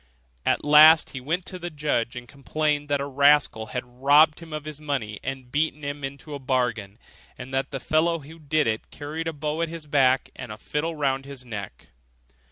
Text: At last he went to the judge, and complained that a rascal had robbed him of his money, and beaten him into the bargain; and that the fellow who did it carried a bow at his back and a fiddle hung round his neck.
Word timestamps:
At 0.47 0.65
last 0.65 1.11
he 1.11 1.21
went 1.21 1.45
to 1.45 1.59
the 1.59 1.69
judge, 1.69 2.15
and 2.15 2.27
complained 2.27 2.89
that 2.89 2.99
a 2.99 3.05
rascal 3.05 3.67
had 3.67 3.85
robbed 4.01 4.39
him 4.39 4.51
of 4.51 4.65
his 4.65 4.81
money, 4.81 5.19
and 5.23 5.51
beaten 5.51 5.83
him 5.83 6.03
into 6.03 6.31
the 6.31 6.39
bargain; 6.39 6.97
and 7.37 7.53
that 7.53 7.69
the 7.69 7.79
fellow 7.79 8.17
who 8.17 8.39
did 8.39 8.65
it 8.65 8.89
carried 8.89 9.27
a 9.27 9.31
bow 9.31 9.61
at 9.61 9.69
his 9.69 9.85
back 9.85 10.31
and 10.35 10.51
a 10.51 10.57
fiddle 10.57 10.93
hung 10.93 10.97
round 11.01 11.25
his 11.25 11.45
neck. 11.45 11.89